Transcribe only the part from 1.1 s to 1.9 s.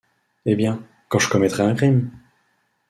je commettrais un